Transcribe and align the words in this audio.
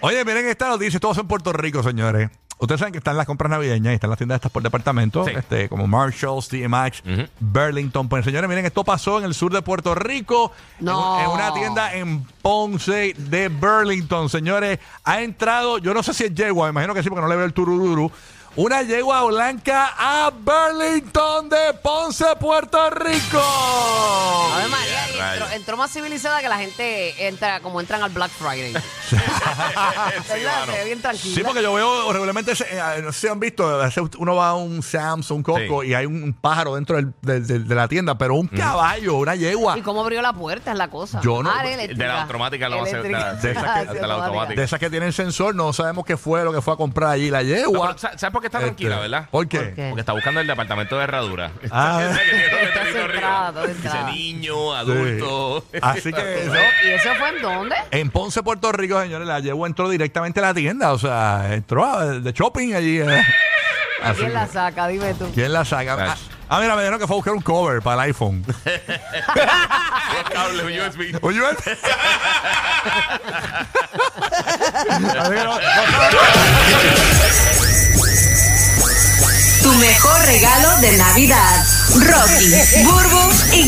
Oye, 0.00 0.24
miren 0.24 0.46
esta 0.46 0.68
noticia, 0.68 0.98
todos 1.00 1.18
en 1.18 1.26
Puerto 1.28 1.52
Rico, 1.52 1.82
señores. 1.82 2.30
Ustedes 2.58 2.78
saben 2.78 2.92
que 2.92 2.98
están 2.98 3.16
las 3.16 3.26
compras 3.26 3.50
navideñas 3.50 3.90
y 3.90 3.94
están 3.94 4.08
las 4.10 4.16
tiendas 4.18 4.36
estas 4.36 4.52
por 4.52 4.62
departamento, 4.62 5.24
Sí. 5.24 5.32
este, 5.36 5.68
como 5.68 5.88
Marshalls, 5.88 6.46
TMX, 6.48 7.00
Ujú. 7.04 7.26
Burlington. 7.40 8.08
Pues 8.08 8.24
señores, 8.24 8.48
miren, 8.48 8.64
esto 8.64 8.84
pasó 8.84 9.18
en 9.18 9.24
el 9.24 9.34
sur 9.34 9.52
de 9.52 9.62
Puerto 9.62 9.96
Rico, 9.96 10.52
en 10.78 10.84
No. 10.84 11.16
un- 11.16 11.20
en, 11.22 11.30
una 11.30 11.52
tienda 11.54 11.92
en 11.94 12.24
Ponce 12.40 13.14
de 13.18 13.48
Burlington, 13.48 14.28
señores. 14.28 14.78
Ha 15.02 15.22
entrado, 15.22 15.78
yo 15.78 15.92
no 15.92 16.04
sé 16.04 16.14
si 16.14 16.24
es 16.24 16.34
yegua, 16.34 16.66
me 16.66 16.70
imagino 16.70 16.94
que 16.94 17.02
sí, 17.02 17.08
porque 17.08 17.22
no 17.22 17.28
le 17.28 17.34
veo 17.36 17.46
el 17.46 17.52
turururu. 17.52 18.12
Una 18.54 18.82
yegua 18.82 19.24
blanca 19.24 19.94
a 19.98 20.30
Burlington 20.30 21.48
de 21.48 21.74
Ponce, 21.82 22.26
Puerto 22.38 22.90
Rico. 22.90 23.42
Entró, 25.52 25.76
más 25.76 25.90
civilizada 25.92 26.40
que 26.40 26.48
la 26.48 26.58
gente 26.58 27.26
entra 27.28 27.60
como 27.60 27.80
entran 27.80 28.02
al 28.02 28.10
Black 28.10 28.30
Friday. 28.30 28.72
Se 30.26 30.34
ve 30.34 30.84
bien 30.84 31.00
tranquila. 31.00 31.34
Sí, 31.34 31.42
porque 31.44 31.62
yo 31.62 31.72
veo 31.74 32.12
regularmente, 32.12 32.52
eh, 32.52 33.00
no 33.02 33.12
sé 33.12 33.20
si 33.20 33.28
han 33.28 33.38
visto, 33.40 33.66
a 33.68 33.84
veces 33.84 34.02
uno 34.18 34.34
va 34.34 34.48
a 34.50 34.54
un 34.54 34.82
Sam's, 34.82 35.30
un 35.30 35.42
Coco 35.42 35.82
Sí. 35.82 35.88
y 35.88 35.94
hay 35.94 36.06
un, 36.06 36.32
pájaro 36.32 36.74
dentro 36.74 36.96
del- 36.96 37.12
del- 37.20 37.46
del- 37.46 37.68
de 37.68 37.74
la 37.74 37.88
tienda, 37.88 38.16
pero 38.16 38.34
un 38.34 38.48
caballo, 38.48 39.16
una 39.16 39.34
yegua. 39.34 39.78
¿Y 39.78 39.82
cómo 39.82 40.00
abrió 40.00 40.22
la 40.22 40.32
puerta? 40.32 40.72
Es 40.72 40.78
la 40.78 40.88
cosa. 40.88 41.20
Yo 41.22 41.42
no- 41.42 41.50
Ah, 41.50 41.62
era 41.64 41.86
de 41.86 41.94
la 41.94 42.22
automática 42.22 42.68
lo 42.68 42.76
va 42.78 42.82
a 42.82 42.86
hacer, 42.86 43.02
de 43.02 43.10
esas 43.12 43.34
que- 43.40 43.52
sí, 43.52 43.58
hasta 43.58 44.06
la 44.06 44.14
automática. 44.14 44.60
De 44.60 44.64
esas 44.64 44.80
que 44.80 44.90
tienen 44.90 45.12
sensor, 45.12 45.54
no 45.54 45.72
sabemos 45.72 46.04
qué 46.04 46.16
fue 46.16 46.44
lo 46.44 46.52
que 46.52 46.60
fue 46.62 46.74
a 46.74 46.76
comprar 46.76 47.10
allí 47.10 47.30
la 47.30 47.42
No, 47.42 47.48
yegua. 47.48 47.86
pero 47.88 47.98
sa- 47.98 48.18
¿Sabes 48.18 48.32
por 48.32 48.40
qué 48.40 48.46
está 48.48 48.58
Este, 48.58 48.68
tranquila, 48.70 48.98
verdad? 48.98 49.28
¿Por 49.30 49.46
qué? 49.48 49.58
¿Por 49.58 49.74
qué? 49.74 49.86
Porque 49.90 50.00
está 50.00 50.12
buscando 50.12 50.40
el 50.40 50.46
departamento 50.46 50.96
de 50.96 51.04
herradura. 51.04 51.50
Ah, 51.70 52.02
Ese 52.10 52.64
Está 52.64 52.84
centrada, 52.84 53.48
está 53.48 53.66
centrada. 53.66 54.06
Dice 54.06 54.16
niño, 54.18 54.74
adulto. 54.74 55.41
Así 55.82 56.12
que 56.12 56.42
eso- 56.44 56.54
¿Y 56.84 56.90
eso 56.90 57.08
fue 57.18 57.28
en 57.36 57.42
dónde? 57.42 57.76
en 57.90 58.10
Ponce, 58.10 58.42
Puerto 58.42 58.72
Rico, 58.72 59.00
señores, 59.00 59.26
la 59.28 59.40
yegua 59.40 59.66
entró 59.68 59.88
directamente 59.88 60.40
a 60.40 60.42
la 60.44 60.54
tienda, 60.54 60.92
o 60.92 60.98
sea, 60.98 61.52
entró 61.54 61.84
a- 61.84 62.06
de 62.06 62.32
shopping 62.32 62.74
allí. 62.74 63.00
eh. 63.00 63.06
Así 64.02 64.20
¿Quién 64.20 64.34
la 64.34 64.46
que- 64.46 64.52
saca? 64.52 64.88
Dime 64.88 65.14
tú. 65.14 65.30
¿Quién 65.32 65.52
la 65.52 65.64
saca? 65.64 65.96
Ah, 65.98 66.16
ah, 66.48 66.60
mira, 66.60 66.74
me 66.74 66.82
dijeron 66.82 66.98
que 66.98 67.06
fue 67.06 67.14
a 67.14 67.18
buscar 67.18 67.34
un 67.34 67.40
cover 67.42 67.80
para 67.82 68.02
el 68.02 68.08
iPhone. 68.10 68.44
Los 68.46 70.30
cables 70.32 70.64
USB. 70.64 71.18
Oye, 71.22 71.38
ven. 71.40 71.56
Así 74.90 75.30
que 75.30 75.44
no- 75.44 75.58
Tu 79.62 79.72
mejor 79.74 80.20
regalo 80.26 80.76
de 80.80 80.96
Navidad. 80.96 81.64
Rocky, 81.94 82.54
Burbu 82.84 83.32
y 83.52 83.62